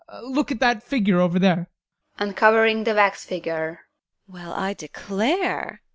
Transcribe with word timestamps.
Look 0.23 0.51
at 0.51 0.59
that 0.61 0.81
figure 0.81 1.19
over 1.19 1.37
there. 1.37 1.69
TEKLA. 2.17 2.27
[Uncovering 2.29 2.83
the 2.85 2.95
wax 2.95 3.23
figure] 3.23 3.81
Well, 4.27 4.51
I 4.51 4.73
declare! 4.73 5.83